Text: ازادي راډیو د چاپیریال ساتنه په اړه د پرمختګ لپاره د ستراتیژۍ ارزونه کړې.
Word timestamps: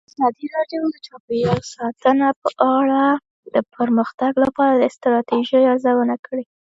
ازادي 0.11 0.47
راډیو 0.55 0.81
د 0.93 0.95
چاپیریال 1.07 1.59
ساتنه 1.75 2.27
په 2.41 2.49
اړه 2.77 3.03
د 3.55 3.55
پرمختګ 3.75 4.33
لپاره 4.43 4.73
د 4.77 4.83
ستراتیژۍ 4.95 5.63
ارزونه 5.71 6.15
کړې. 6.25 6.43